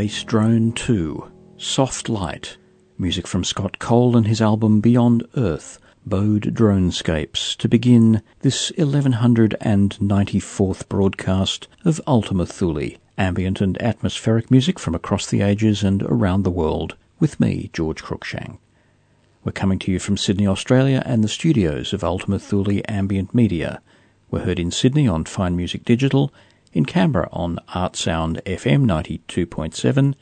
[0.00, 2.56] Bass Drone 2, Soft Light,
[2.96, 10.88] music from Scott Cole and his album Beyond Earth, Bode Dronescapes, to begin this 1194th
[10.88, 16.50] broadcast of Ultima Thule, ambient and atmospheric music from across the ages and around the
[16.50, 18.56] world, with me, George Cruikshank.
[19.44, 23.82] We're coming to you from Sydney, Australia, and the studios of Ultima Thule Ambient Media.
[24.30, 26.32] We're heard in Sydney on Fine Music Digital,
[26.72, 30.14] in Canberra on Artsound FM 92.7,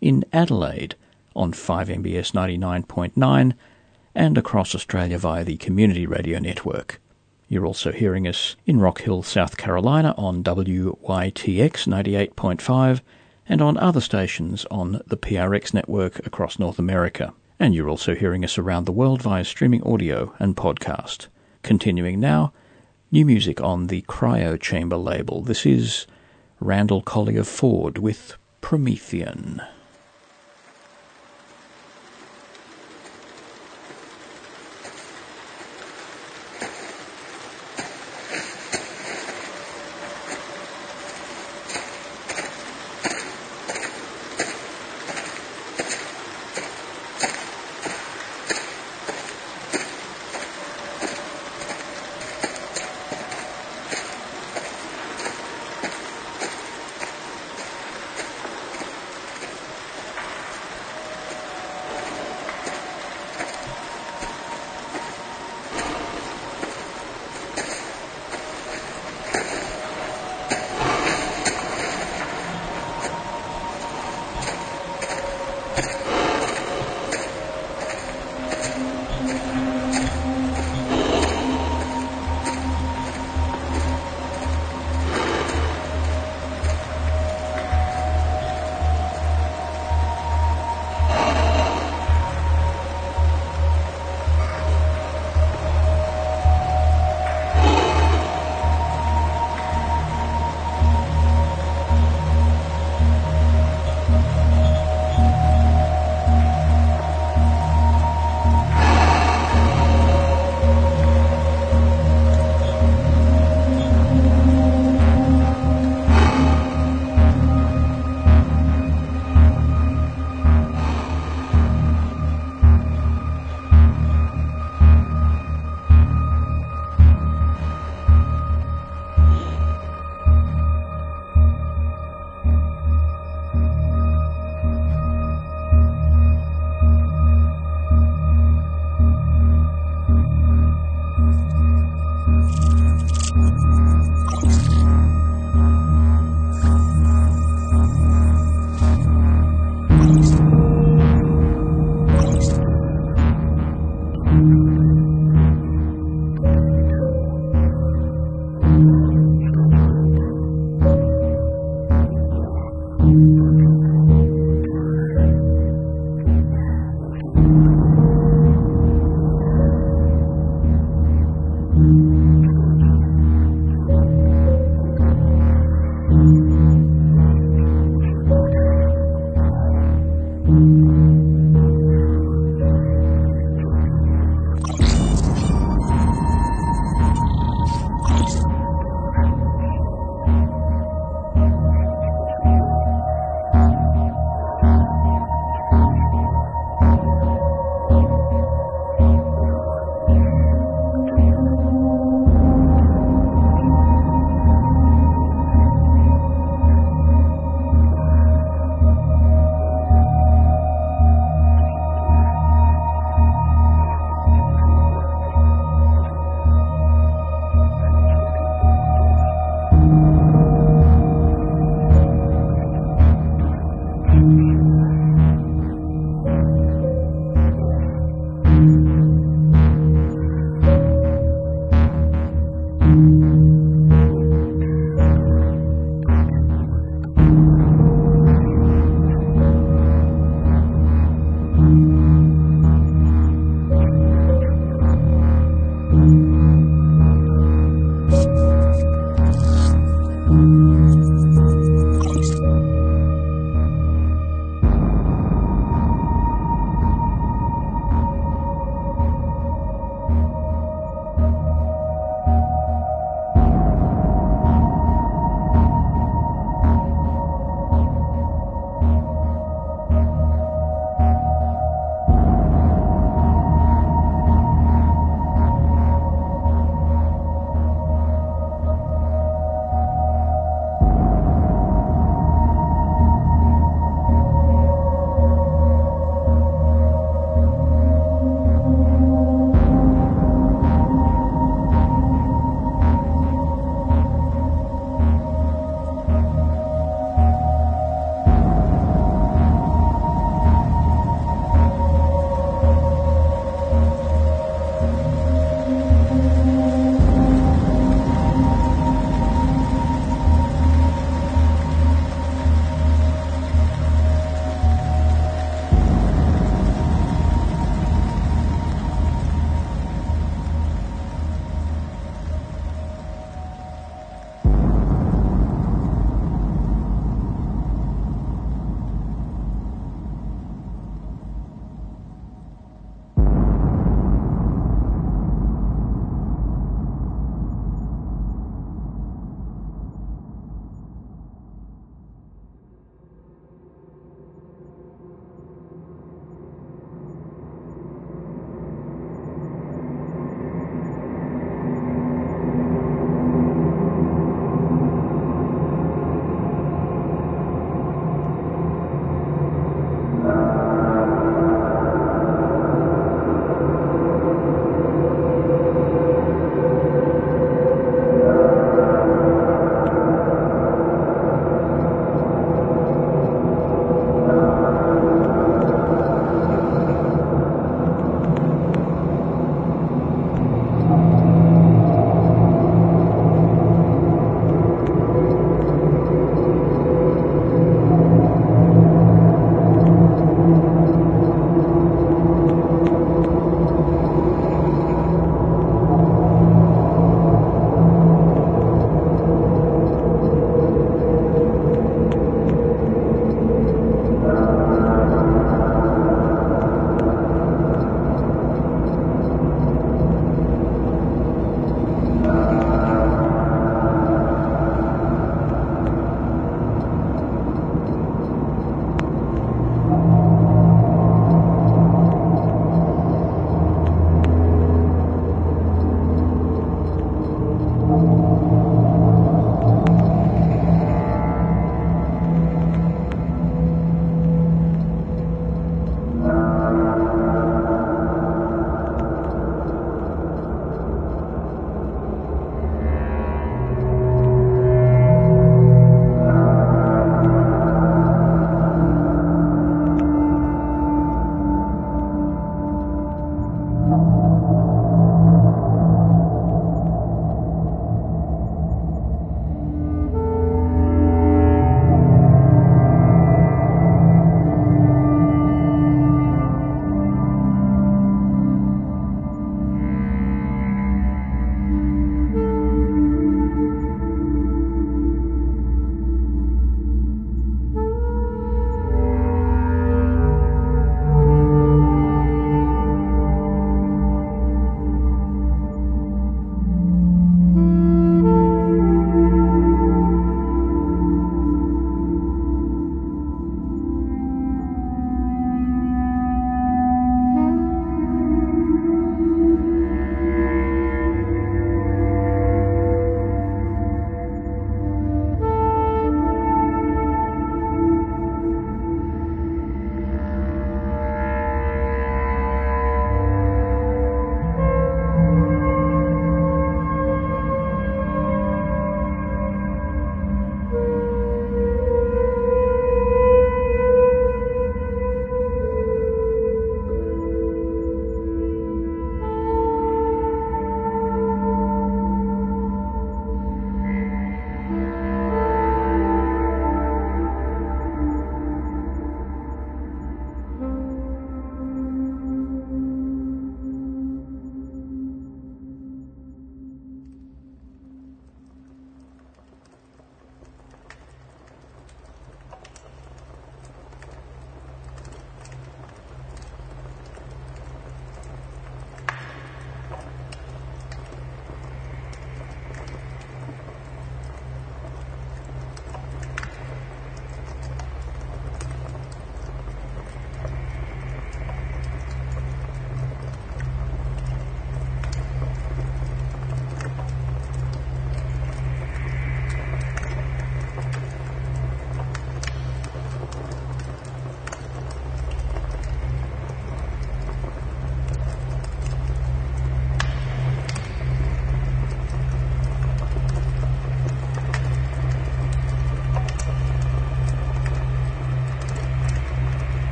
[0.00, 0.94] in Adelaide
[1.34, 3.54] on 5MBS 99.9,
[4.14, 7.00] and across Australia via the Community Radio Network.
[7.48, 10.96] You're also hearing us in Rock Hill, South Carolina on WYTX
[11.86, 13.00] 98.5
[13.48, 17.32] and on other stations on the PRX network across North America.
[17.60, 21.28] And you're also hearing us around the world via streaming audio and podcast.
[21.62, 22.52] Continuing now,
[23.12, 25.40] new music on the Cryo Chamber label.
[25.40, 26.06] This is
[26.60, 29.62] Randall Collier Ford with Promethean.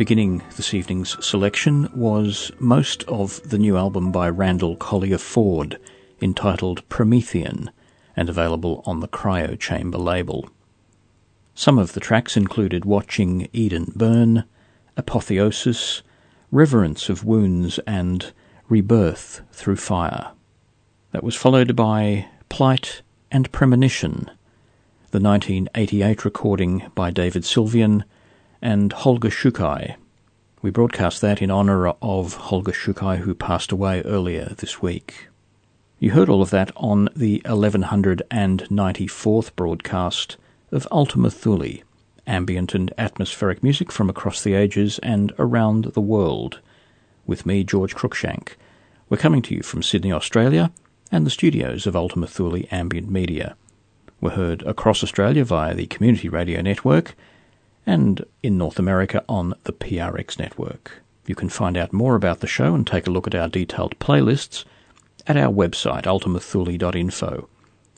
[0.00, 5.78] Beginning this evening's selection was most of the new album by Randall Collier Ford,
[6.22, 7.70] entitled Promethean,
[8.16, 10.48] and available on the Cryo Chamber label.
[11.54, 14.44] Some of the tracks included Watching Eden Burn,
[14.96, 16.00] Apotheosis,
[16.50, 18.32] Reverence of Wounds, and
[18.70, 20.30] Rebirth Through Fire.
[21.12, 24.30] That was followed by Plight and Premonition,
[25.10, 28.04] the 1988 recording by David Sylvian
[28.62, 29.96] and Holger Czukay.
[30.62, 35.28] We broadcast that in honour of Holger Czukay, who passed away earlier this week.
[35.98, 40.36] You heard all of that on the 1194th broadcast
[40.70, 41.78] of Ultima Thule,
[42.26, 46.60] ambient and atmospheric music from across the ages and around the world,
[47.26, 48.50] with me, George Cruikshank.
[49.08, 50.70] We're coming to you from Sydney, Australia,
[51.10, 53.56] and the studios of Ultima Thule Ambient Media.
[54.20, 57.14] We're heard across Australia via the Community Radio Network
[57.86, 61.02] and in North America on the PRX network.
[61.26, 63.98] You can find out more about the show and take a look at our detailed
[63.98, 64.64] playlists
[65.26, 67.48] at our website, ultimathule.info.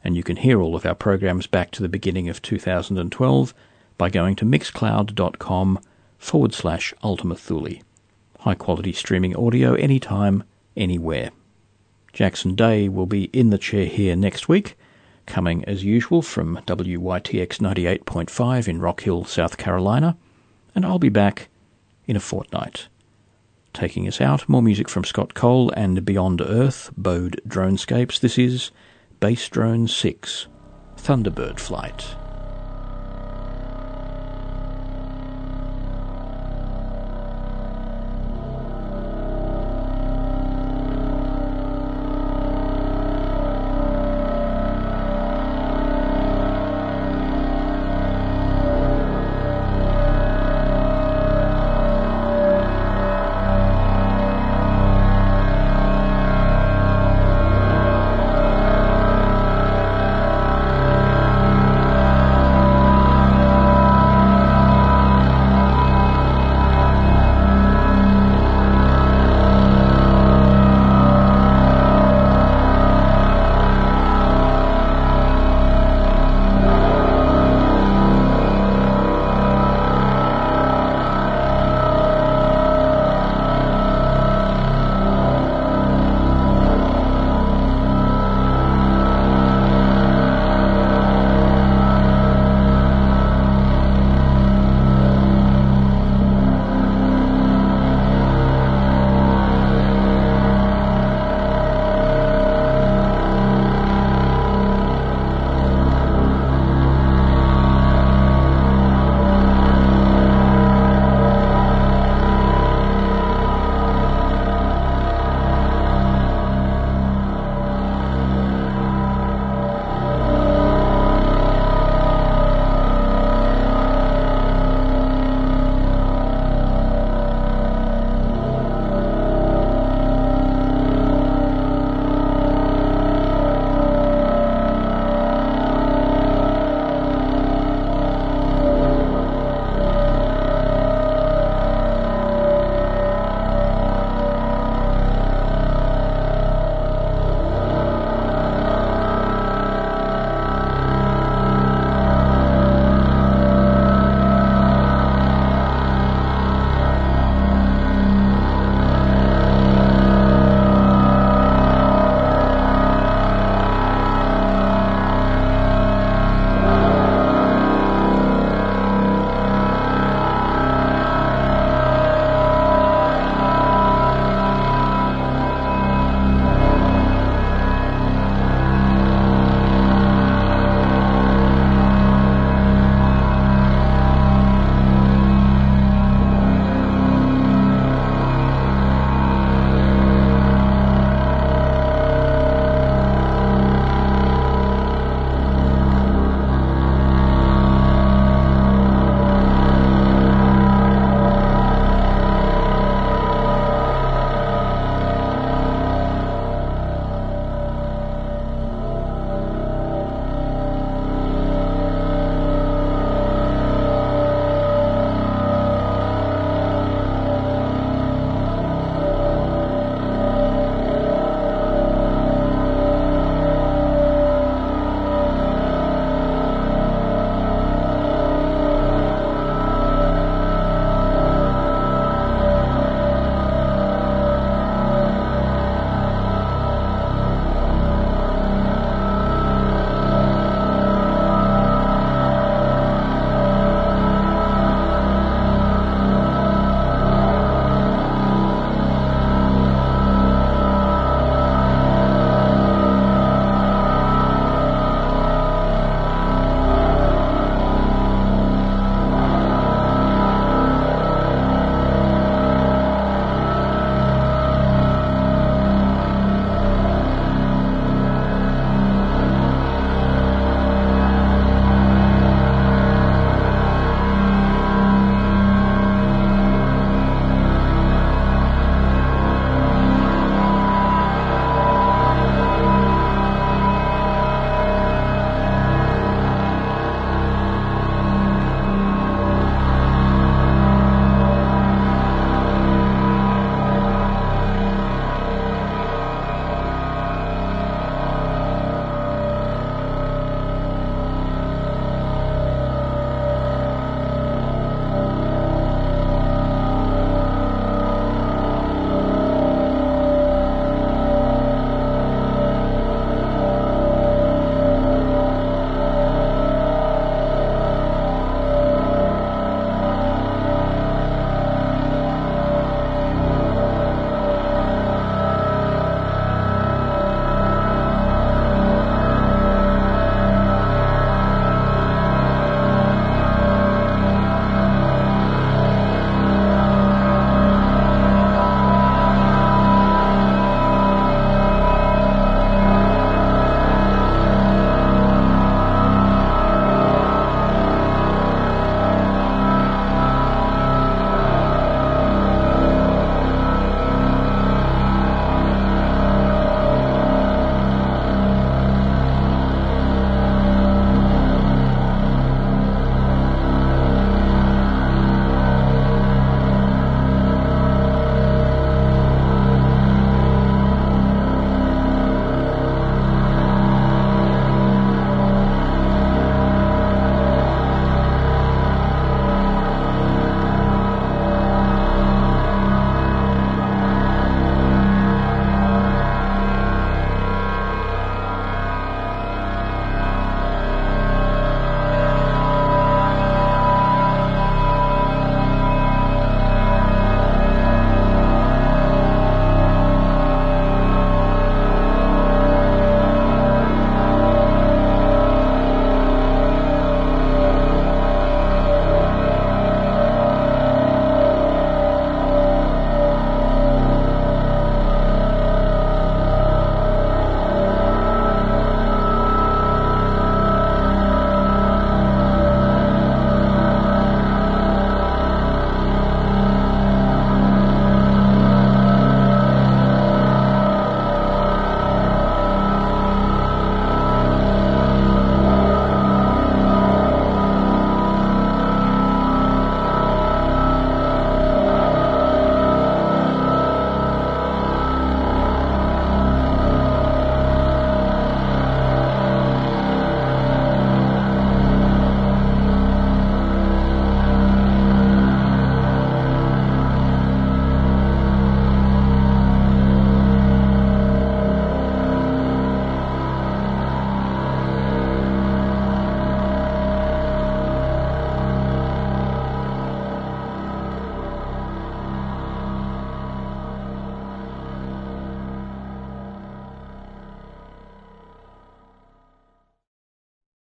[0.04, 3.54] And you can hear all of our programs back to the beginning of 2012
[3.96, 5.78] by going to mixcloud.com
[6.18, 7.80] forward slash Ultima Thule.
[8.40, 10.44] High quality streaming audio anytime,
[10.76, 11.30] anywhere.
[12.12, 14.76] Jackson Day will be in the chair here next week,
[15.32, 20.14] coming as usual from WYTX 98.5 in Rock Hill, South Carolina,
[20.74, 21.48] and I'll be back
[22.06, 22.88] in a fortnight.
[23.72, 28.20] Taking us out, more music from Scott Cole and Beyond Earth, Bode Dronescapes.
[28.20, 28.72] This is
[29.20, 30.48] Bass Drone 6,
[30.98, 32.14] Thunderbird Flight.